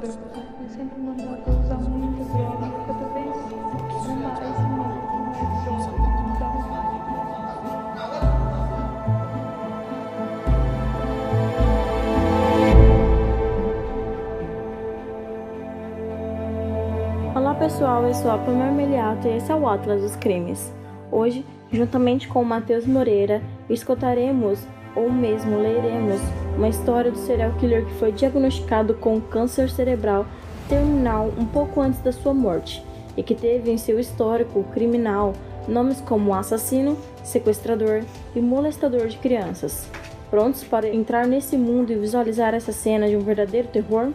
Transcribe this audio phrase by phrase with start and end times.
[0.00, 0.42] droga.
[0.60, 2.70] Eu sempre mandava usar muita droga.
[2.86, 3.36] Cada vez
[4.08, 5.12] mais mais mais.
[17.34, 20.72] Olá pessoal, eu sou a Pamela Meliato e esse é o Atlas dos Crimes.
[21.10, 26.20] Hoje, juntamente com o Matheus Moreira, escutaremos ou mesmo leremos
[26.56, 30.26] uma história do serial killer que foi diagnosticado com câncer cerebral
[30.68, 32.82] terminal um pouco antes da sua morte
[33.16, 35.34] e que teve em seu histórico criminal
[35.68, 38.02] nomes como assassino, sequestrador
[38.34, 39.86] e molestador de crianças.
[40.30, 44.10] Prontos para entrar nesse mundo e visualizar essa cena de um verdadeiro terror?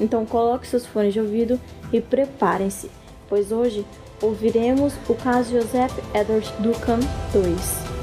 [0.00, 1.60] Então coloque seus fones de ouvido
[1.92, 2.90] e preparem-se,
[3.28, 3.86] pois hoje
[4.20, 7.00] ouviremos o caso Joseph Edward Duncan
[7.34, 7.99] II.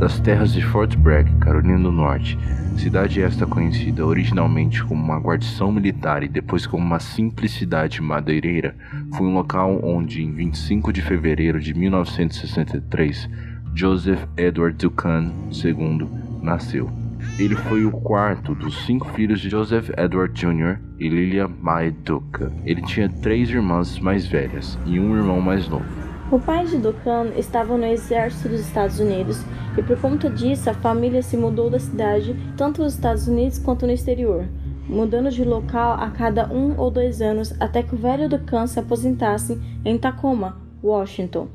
[0.00, 2.38] Das terras de Fort Bragg, Carolina do Norte.
[2.78, 8.74] Cidade esta conhecida originalmente como uma guarnição militar e depois como uma simples cidade madeireira,
[9.14, 13.28] foi um local onde, em 25 de fevereiro de 1963,
[13.74, 16.08] Joseph Edward Duncan II
[16.42, 16.90] nasceu.
[17.38, 20.78] Ele foi o quarto dos cinco filhos de Joseph Edward Jr.
[20.98, 22.50] e Lilia Mae Duncan.
[22.64, 26.09] Ele tinha três irmãs mais velhas e um irmão mais novo.
[26.30, 29.42] O pai de Duncan estava no exército dos Estados Unidos
[29.76, 33.84] e por conta disso a família se mudou da cidade tanto nos Estados Unidos quanto
[33.84, 34.46] no exterior,
[34.88, 38.78] mudando de local a cada um ou dois anos até que o velho Duncan se
[38.78, 41.48] aposentasse em Tacoma, Washington.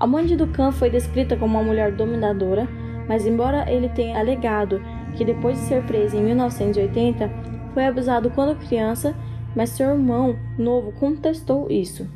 [0.00, 2.66] A mãe de Duncan foi descrita como uma mulher dominadora,
[3.06, 4.80] mas embora ele tenha alegado
[5.14, 7.30] que depois de ser preso em 1980
[7.74, 9.14] foi abusado quando criança,
[9.54, 12.08] mas seu irmão novo contestou isso.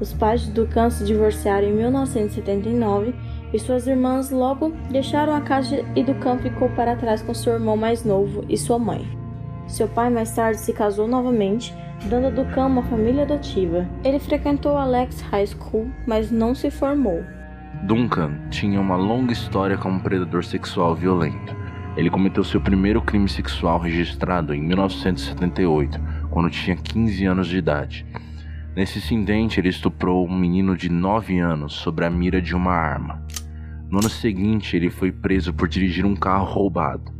[0.00, 3.14] Os pais de Duncan se divorciaram em 1979
[3.52, 7.76] e suas irmãs logo deixaram a casa e Duncan ficou para trás com seu irmão
[7.76, 9.06] mais novo e sua mãe.
[9.68, 11.74] Seu pai mais tarde se casou novamente,
[12.06, 13.88] dando a Duncan uma família adotiva.
[14.02, 17.22] Ele frequentou Alex High School, mas não se formou.
[17.84, 21.54] Duncan tinha uma longa história como predador sexual violento.
[21.96, 26.00] Ele cometeu seu primeiro crime sexual registrado em 1978,
[26.30, 28.04] quando tinha 15 anos de idade.
[28.76, 33.22] Nesse incidente, ele estuprou um menino de 9 anos sobre a mira de uma arma.
[33.88, 37.12] No ano seguinte, ele foi preso por dirigir um carro roubado.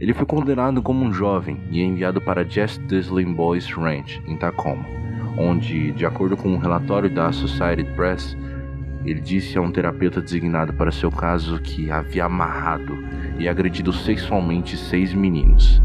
[0.00, 4.86] Ele foi condenado como um jovem e enviado para Jess Disley Boys Ranch, em Tacoma,
[5.36, 8.34] onde, de acordo com um relatório da Associated Press,
[9.04, 12.96] ele disse a um terapeuta designado para seu caso que havia amarrado
[13.38, 15.80] e agredido sexualmente seis meninos.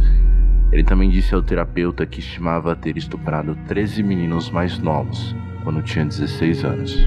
[0.71, 6.05] Ele também disse ao terapeuta que estimava ter estuprado 13 meninos mais novos quando tinha
[6.05, 6.97] 16 anos.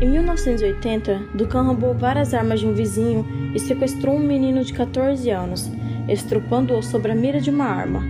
[0.00, 5.28] Em 1980, Duncan roubou várias armas de um vizinho e sequestrou um menino de 14
[5.30, 5.70] anos,
[6.08, 8.02] estrupando-o sobre a mira de uma arma.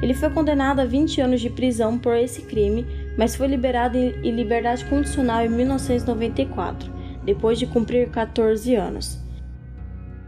[0.00, 2.86] Ele foi condenado a 20 anos de prisão por esse crime,
[3.18, 6.90] mas foi liberado em liberdade condicional em 1994,
[7.24, 9.23] depois de cumprir 14 anos.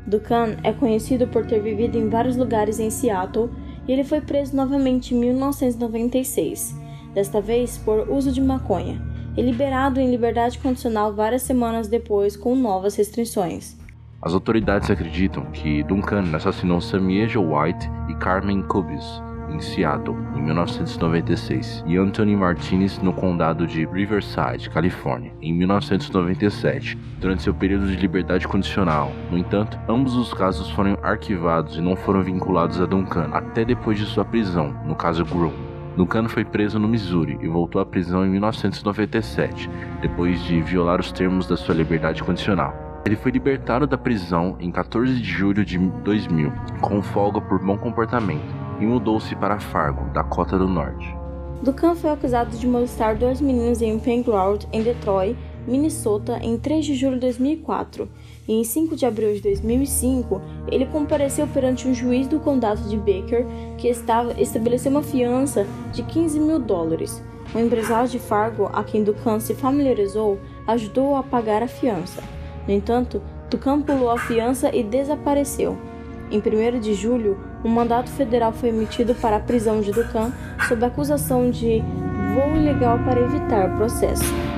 [0.06, 3.50] Duncan é conhecido por ter vivido em vários lugares em Seattle
[3.88, 6.74] e ele foi preso novamente em 1996,
[7.14, 9.00] desta vez por uso de maconha,
[9.36, 13.76] e liberado em liberdade condicional várias semanas depois com novas restrições.
[14.22, 21.84] As autoridades acreditam que Duncan assassinou Samieja White e Carmen Cubis em Seattle em 1996
[21.86, 28.46] e Anthony Martinez no condado de Riverside, Califórnia, em 1997, durante seu período de liberdade
[28.46, 29.12] condicional.
[29.30, 33.98] No entanto, ambos os casos foram arquivados e não foram vinculados a Duncan até depois
[33.98, 35.52] de sua prisão, no caso Groom.
[35.96, 39.70] Duncan foi preso no Missouri e voltou à prisão em 1997,
[40.02, 43.02] depois de violar os termos da sua liberdade condicional.
[43.06, 47.78] Ele foi libertado da prisão em 14 de julho de 2000, com folga por bom
[47.78, 51.16] comportamento, e mudou-se para Fargo, Dakota do Norte.
[51.62, 55.36] Duncan foi acusado de molestar dois meninos em Playground, em Detroit,
[55.66, 58.08] Minnesota, em 3 de julho de 2004,
[58.46, 62.96] e em 5 de abril de 2005, ele compareceu perante um juiz do condado de
[62.96, 63.46] Baker
[63.76, 67.22] que estava, estabeleceu uma fiança de 15 mil dólares.
[67.54, 72.22] O empresário de Fargo, a quem Duncan se familiarizou, ajudou a pagar a fiança.
[72.66, 75.76] No entanto, Duncan pulou a fiança e desapareceu.
[76.30, 80.32] Em 1 de julho, um mandato federal foi emitido para a prisão de Duncan
[80.66, 81.82] sob acusação de
[82.34, 84.55] voo ilegal para evitar processo.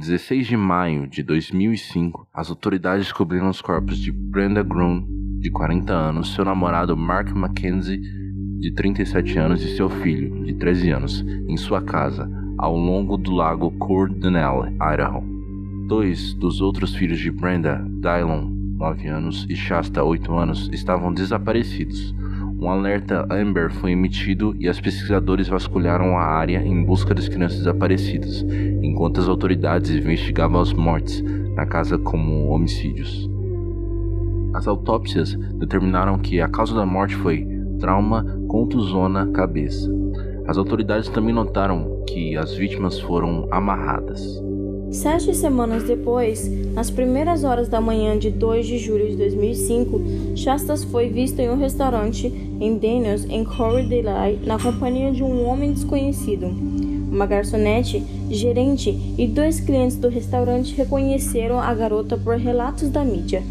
[0.00, 5.04] 16 de maio de 2005, as autoridades descobriram os corpos de Brenda Groom,
[5.38, 8.00] de 40 anos, seu namorado Mark Mackenzie,
[8.60, 12.26] de 37 anos, e seu filho, de 13 anos, em sua casa,
[12.56, 13.70] ao longo do lago
[14.08, 15.22] d'Alene, Idaho.
[15.86, 18.48] Dois dos outros filhos de Brenda, Dylon,
[18.78, 22.14] 9 anos, e Shasta, 8 anos, estavam desaparecidos.
[22.60, 27.60] Um alerta Amber foi emitido e as pesquisadores vasculharam a área em busca das crianças
[27.60, 28.44] desaparecidas,
[28.82, 31.24] enquanto as autoridades investigavam as mortes
[31.54, 33.30] na casa como homicídios.
[34.52, 37.46] As autópsias determinaram que a causa da morte foi
[37.78, 39.90] trauma contusona cabeça.
[40.46, 44.49] As autoridades também notaram que as vítimas foram amarradas.
[44.92, 50.00] Sete semanas depois, nas primeiras horas da manhã de 2 de julho de 2005,
[50.34, 55.46] Shastas foi visto em um restaurante em Daniels, em Corey Delay, na companhia de um
[55.46, 56.46] homem desconhecido.
[56.46, 63.44] Uma garçonete, gerente e dois clientes do restaurante reconheceram a garota por relatos da mídia.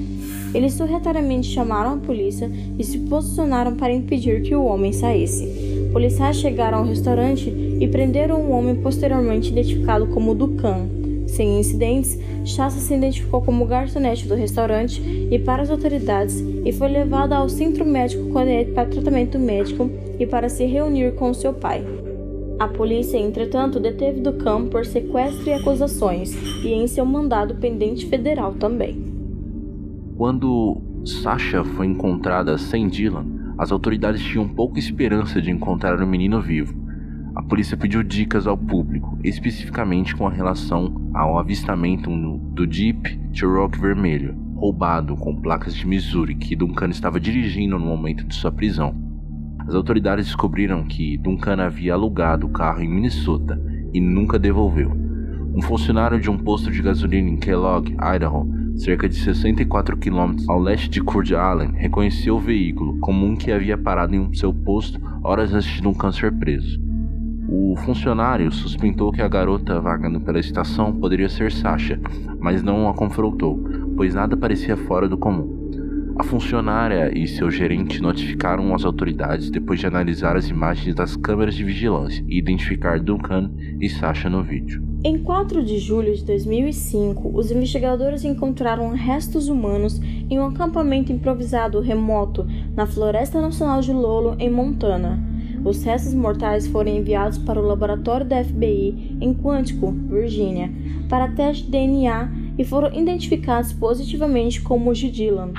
[0.53, 5.47] Eles sorrateiramente chamaram a polícia e se posicionaram para impedir que o homem saísse.
[5.93, 10.98] Policiais chegaram ao restaurante e prenderam um homem posteriormente identificado como Ducan.
[11.29, 16.89] Sem incidentes, Chassa se identificou como garçonete do restaurante e para as autoridades e foi
[16.89, 19.89] levada ao centro médico Connect para tratamento médico
[20.19, 21.85] e para se reunir com seu pai.
[22.59, 26.33] A polícia, entretanto, deteve Ducam por sequestro e acusações
[26.63, 29.01] e em seu mandado pendente federal também.
[30.17, 33.25] Quando Sasha foi encontrada sem Dylan,
[33.57, 36.78] as autoridades tinham pouca esperança de encontrar o menino vivo.
[37.35, 44.35] A polícia pediu dicas ao público, especificamente com relação ao avistamento do Jeep Cherokee vermelho,
[44.55, 48.93] roubado com placas de Missouri, que Duncan estava dirigindo no momento de sua prisão.
[49.59, 53.61] As autoridades descobriram que Duncan havia alugado o carro em Minnesota
[53.93, 54.91] e nunca devolveu.
[55.55, 60.59] Um funcionário de um posto de gasolina em Kellogg, Idaho, cerca de 64 quilômetros ao
[60.59, 64.99] leste de Coeur d'Alene, reconheceu o veículo como um que havia parado em seu posto
[65.23, 66.88] horas antes de Duncan ser preso.
[67.51, 71.99] O funcionário suspeitou que a garota vagando pela estação poderia ser Sasha,
[72.39, 73.59] mas não a confrontou,
[73.97, 75.57] pois nada parecia fora do comum.
[76.19, 81.55] A funcionária e seu gerente notificaram as autoridades depois de analisar as imagens das câmeras
[81.55, 83.49] de vigilância e identificar Duncan
[83.81, 84.83] e Sasha no vídeo.
[85.03, 89.99] Em 4 de julho de 2005, os investigadores encontraram restos humanos
[90.29, 92.45] em um acampamento improvisado remoto
[92.75, 95.28] na Floresta Nacional de Lolo, em Montana.
[95.63, 100.71] Os restos mortais foram enviados para o laboratório da FBI em Quantico, Virgínia,
[101.09, 105.51] para teste de DNA e foram identificados positivamente como de Dylan.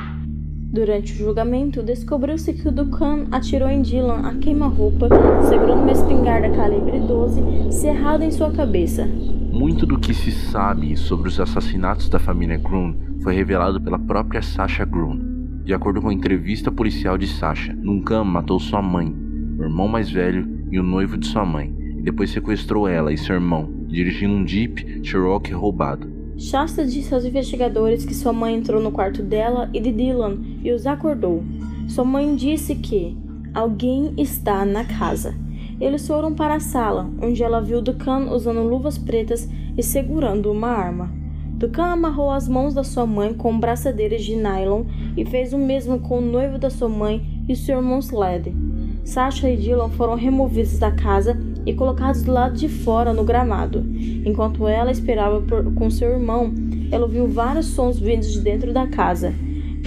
[0.73, 5.09] Durante o julgamento, descobriu-se que o Ducan atirou em Dylan a queima-roupa,
[5.49, 9.05] segurando uma espingarda calibre 12 cerrada em sua cabeça.
[9.53, 14.41] Muito do que se sabe sobre os assassinatos da família Groom foi revelado pela própria
[14.43, 15.19] Sasha Groom.
[15.65, 19.13] De acordo com a entrevista policial de Sasha, Duncan matou sua mãe,
[19.61, 23.19] o irmão mais velho e o noivo de sua mãe, e depois sequestrou ela e
[23.19, 26.11] seu irmão, dirigindo um Jeep Cherokee roubado.
[26.39, 30.73] Shasta disse aos investigadores que sua mãe entrou no quarto dela e de Dylan e
[30.73, 31.45] os acordou.
[31.87, 33.15] Sua mãe disse que
[33.53, 35.35] alguém está na casa.
[35.79, 40.69] Eles foram para a sala, onde ela viu Ducan usando luvas pretas e segurando uma
[40.69, 41.13] arma.
[41.61, 45.99] Ducan amarrou as mãos da sua mãe com braçadeiras de nylon e fez o mesmo
[46.01, 48.55] com o noivo da sua mãe e seu irmão Sled.
[49.05, 53.85] Sasha e Dylan foram removidos da casa e colocados do lado de fora no gramado.
[54.25, 56.53] Enquanto ela esperava por, com seu irmão,
[56.91, 59.35] ela ouviu vários sons vindos de dentro da casa.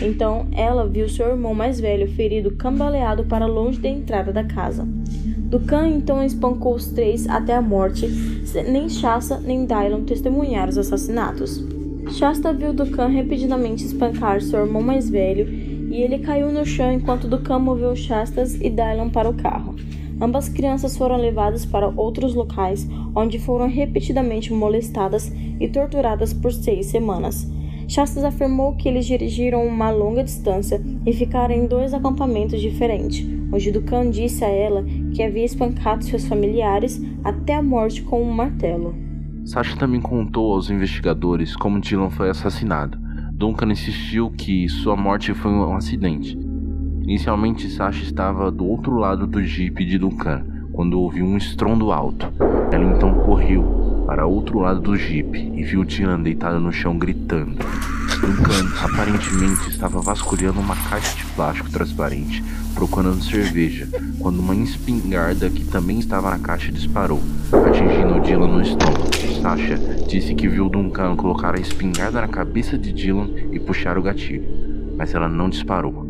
[0.02, 4.88] Então ela viu seu irmão mais velho ferido cambaleado para longe da entrada da casa.
[5.38, 8.08] Ducan então espancou os três até a morte.
[8.68, 11.64] Nem Shasta nem Dylan testemunharam os assassinatos.
[12.12, 15.63] Shasta viu Ducan repetidamente espancar seu irmão mais velho
[15.94, 19.76] e ele caiu no chão enquanto Ducan moveu Shastas e Dylan para o carro.
[20.20, 26.88] Ambas crianças foram levadas para outros locais, onde foram repetidamente molestadas e torturadas por seis
[26.88, 27.48] semanas.
[27.88, 33.72] Shastas afirmou que eles dirigiram uma longa distância e ficaram em dois acampamentos diferentes, onde
[33.72, 34.84] Ducan disse a ela
[35.14, 38.96] que havia espancado seus familiares até a morte com um martelo.
[39.46, 43.03] Sasha também contou aos investigadores como Dylan foi assassinado.
[43.44, 46.40] Duncan insistiu que sua morte foi um acidente.
[47.02, 52.32] Inicialmente, Sasha estava do outro lado do jeep de Duncan quando ouviu um estrondo alto.
[52.72, 57.58] Ela então correu para outro lado do jeep e viu Dylan deitado no chão gritando.
[58.22, 62.42] Duncan aparentemente estava vasculhando uma caixa de plástico transparente,
[62.74, 67.22] procurando cerveja, quando uma espingarda que também estava na caixa disparou,
[67.52, 69.14] atingindo Dylan no estômago.
[69.42, 74.02] Sasha disse que viu Duncan colocar a espingarda na cabeça de Dylan e puxar o
[74.02, 74.46] gatilho,
[74.98, 76.08] mas ela não disparou.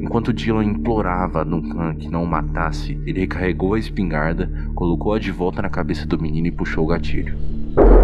[0.00, 5.30] Enquanto Dylan implorava a Duncan que não o matasse, ele recarregou a espingarda, colocou-a de
[5.30, 7.36] volta na cabeça do menino e puxou o gatilho.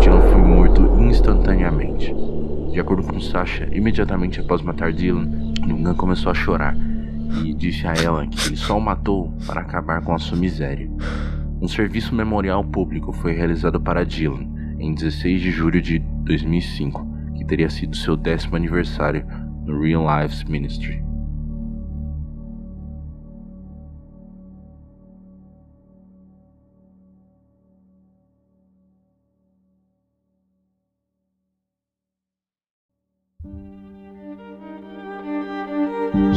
[0.01, 2.15] Dylan foi morto instantaneamente.
[2.73, 5.27] De acordo com Sasha, imediatamente após matar Dylan,
[5.67, 6.77] Duncan começou a chorar
[7.45, 10.89] e disse a ela que ele só o matou para acabar com a sua miséria.
[11.61, 17.07] Um serviço memorial público foi realizado para Dylan em 16 de julho de 2005,
[17.37, 19.27] que teria sido seu décimo aniversário
[19.65, 21.03] no Real Lives Ministry.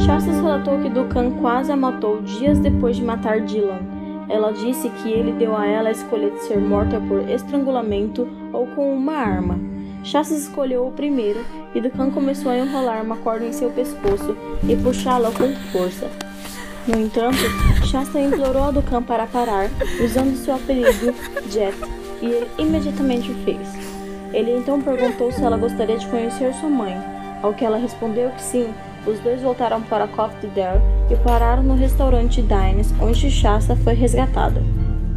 [0.05, 3.98] Shasta relatou que Duncan quase a matou dias depois de matar Dylan.
[4.29, 8.67] Ela disse que ele deu a ela a escolha de ser morta por estrangulamento ou
[8.67, 9.59] com uma arma.
[10.03, 11.43] Shasta escolheu o primeiro
[11.74, 16.09] e Duncan começou a enrolar uma corda em seu pescoço e puxá-la com força.
[16.88, 17.38] No entanto,
[17.86, 19.69] Shasta implorou a Duncan para parar,
[20.03, 21.13] usando seu apelido
[21.50, 21.75] Jet,
[22.21, 23.67] e ele imediatamente o fez.
[24.33, 26.95] Ele então perguntou se ela gostaria de conhecer sua mãe,
[27.41, 28.74] ao que ela respondeu que sim,
[29.05, 34.61] os dois voltaram para Coffee Dell e pararam no restaurante Dines, onde Shasta foi resgatada.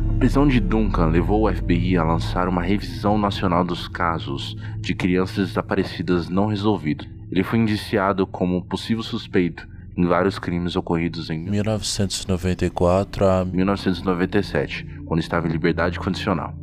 [0.09, 4.95] A prisão de Duncan levou o FBI a lançar uma revisão nacional dos casos de
[4.95, 7.09] crianças desaparecidas não resolvidos.
[7.31, 15.21] Ele foi indiciado como possível suspeito em vários crimes ocorridos em 1994 a 1997, quando
[15.21, 16.55] estava em liberdade condicional,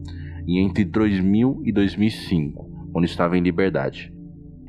[0.47, 4.11] e entre 2000 e 2005, quando estava em liberdade.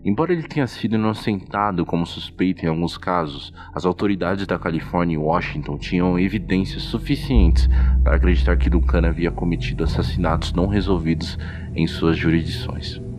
[0.02, 5.18] Embora ele tenha sido inocentado como suspeito em alguns casos, as autoridades da Califórnia e
[5.18, 7.68] Washington tinham evidências suficientes
[8.02, 11.38] para acreditar que Duncan havia cometido assassinatos não resolvidos
[11.74, 13.09] em suas jurisdições.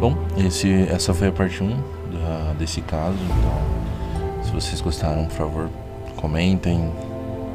[0.00, 3.18] Bom, esse, essa foi a parte 1 da, desse caso.
[3.18, 5.70] Então, se vocês gostaram, por favor,
[6.14, 6.92] comentem,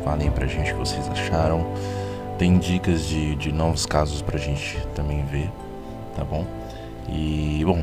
[0.03, 1.65] falem pra gente o que vocês acharam.
[2.37, 5.49] Tem dicas de, de novos casos pra gente também ver,
[6.17, 6.45] tá bom?
[7.07, 7.81] E, bom,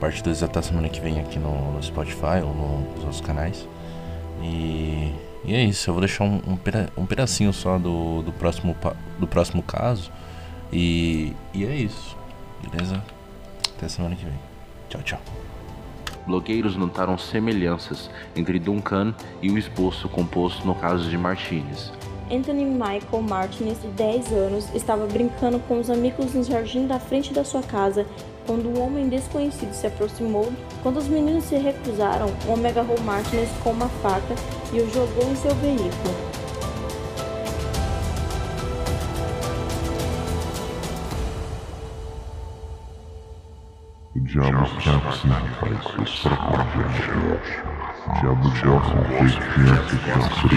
[0.00, 3.68] parte 2 até semana que vem aqui no, no Spotify ou no, nos outros canais.
[4.42, 5.12] E,
[5.44, 6.58] e é isso, eu vou deixar um, um,
[6.96, 8.74] um pedacinho só do, do, próximo,
[9.16, 10.10] do próximo caso.
[10.72, 12.16] E, e é isso,
[12.68, 13.00] beleza?
[13.76, 14.38] Até semana que vem.
[14.88, 15.20] Tchau, tchau.
[16.26, 21.92] Blogueiros notaram semelhanças entre Duncan e o esposo composto no caso de Martinez.
[22.30, 27.32] Anthony Michael Martinez, de 10 anos, estava brincando com os amigos no jardim da frente
[27.32, 28.04] da sua casa
[28.46, 30.52] quando um homem desconhecido se aproximou.
[30.82, 34.34] Quando os meninos se recusaram, o homem agarrou Martinez com uma faca
[34.72, 36.35] e o jogou em seu veículo.
[44.36, 47.56] O diabo sempre faz isso para com gente.
[48.06, 48.50] O diabo
[50.04, 50.56] gosta de